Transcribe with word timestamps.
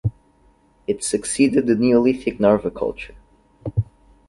It 0.87 1.03
succeeded 1.03 1.67
the 1.67 1.75
Neolithic 1.75 2.39
Narva 2.39 2.71
culture. 2.71 3.13